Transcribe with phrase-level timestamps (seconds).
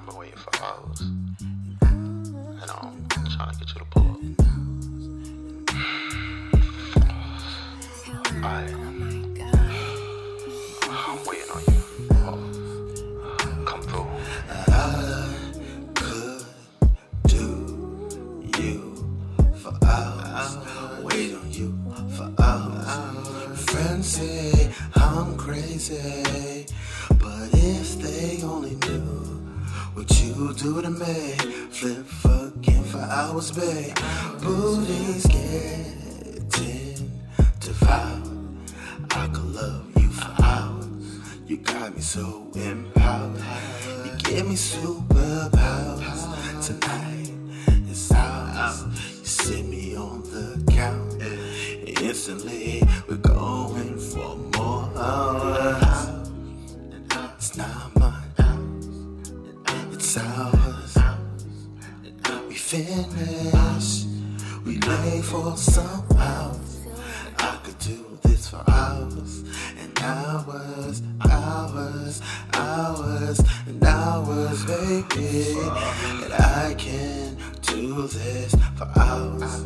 [0.00, 1.00] I've been waiting for hours.
[1.02, 3.06] And I'm
[3.36, 4.16] trying to get you to pull up.
[8.42, 8.46] I,
[10.88, 11.80] I'm waiting on you.
[13.66, 14.08] Come through.
[14.48, 15.34] I
[15.94, 16.46] could
[17.26, 17.44] do
[18.56, 18.78] you
[19.56, 20.56] for hours.
[21.02, 21.78] Wait on you
[22.16, 22.86] for hours.
[24.02, 26.64] Say I'm crazy,
[30.00, 31.34] what you do to me,
[31.68, 33.94] flip fucking for hours, babe.
[34.40, 37.20] Booty's getting
[37.60, 38.26] devout.
[39.10, 40.86] I could love you for hours.
[41.46, 43.42] You got me so empowered.
[44.06, 46.22] You give me superpowers
[46.66, 47.34] tonight.
[47.90, 48.84] It's ours.
[49.18, 52.00] You sit me on the couch.
[52.00, 52.79] Instantly,
[62.50, 64.06] We finish.
[64.66, 66.84] We lay for some hours.
[67.38, 69.44] I could do this for hours
[69.78, 72.20] and hours, hours,
[72.54, 75.60] hours and hours, baby.
[76.24, 79.64] And I can do this for hours.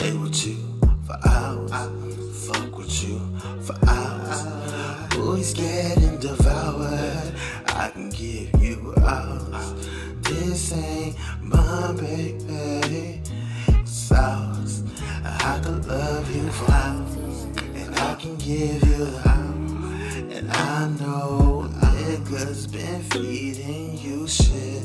[0.00, 0.58] Lay with you
[1.04, 1.72] for hours.
[2.46, 3.18] Fuck with you
[3.62, 5.16] for hours.
[5.16, 7.34] Boys getting devoured.
[7.66, 9.41] I can give you hours.
[11.72, 13.22] Baby.
[14.14, 14.82] Ours.
[15.24, 17.44] I could love you for hours.
[17.74, 20.16] And I can give you the hours.
[20.36, 24.84] And I know niggas been feeding you shit.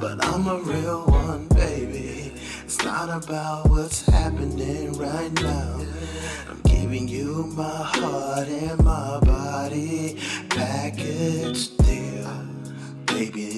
[0.00, 2.32] But I'm a real one, baby.
[2.64, 5.80] It's not about what's happening right now.
[6.50, 10.18] I'm giving you my heart and my body.
[10.50, 12.46] Package deal.
[13.06, 13.55] Baby,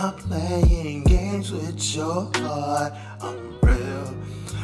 [0.00, 2.92] not playing games with your heart.
[3.20, 4.14] I'm real.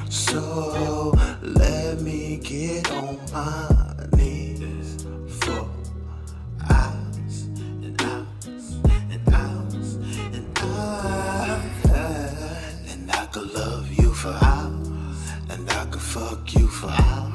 [0.08, 1.12] So
[1.42, 5.04] let me get on my knees
[5.40, 5.68] for
[6.70, 7.36] hours
[7.86, 8.66] and hours
[9.14, 9.94] and hours
[10.36, 11.84] and hours.
[12.92, 15.18] And I could love you for hours.
[15.50, 17.34] And I could fuck you for hours.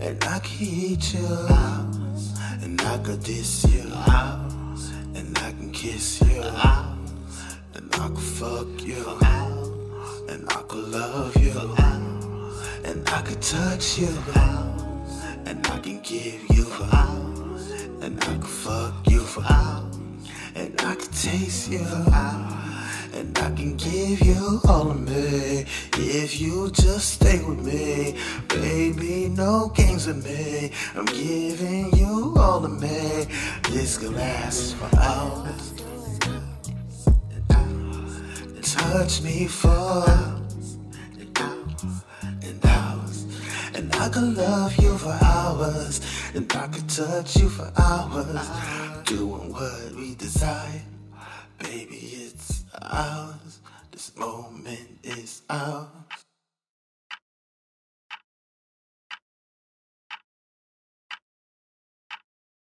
[0.00, 2.32] And I could eat you hours.
[2.62, 4.92] And I could diss you hours.
[5.14, 6.97] And I can kiss you hours.
[8.38, 9.04] Fuck you.
[10.28, 11.50] And I could love you
[12.84, 14.14] And I could touch you
[15.44, 16.66] And I can give you.
[18.00, 19.26] And I could fuck you.
[20.54, 21.84] And I can taste you
[23.12, 28.14] And I can give you all of me if you just stay with me.
[28.46, 30.70] Baby, no games with me.
[30.94, 33.26] I'm giving you all of me.
[33.70, 35.27] This could last for hours.
[38.92, 40.78] Touch me for hours
[41.20, 42.04] and hours
[42.42, 43.26] and hours.
[43.74, 46.00] And I could love you for hours.
[46.34, 48.48] And I could touch you for hours.
[49.04, 50.80] Doing what we desire.
[51.58, 53.60] Baby, it's ours.
[53.92, 56.07] This moment is ours.